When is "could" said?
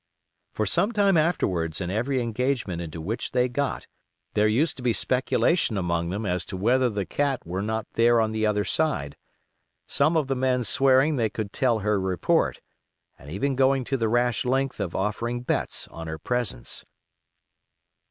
11.29-11.53